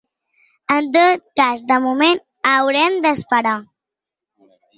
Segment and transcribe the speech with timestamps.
[0.75, 2.23] En tot cas, de moment,
[2.55, 3.55] haurem d’esperar.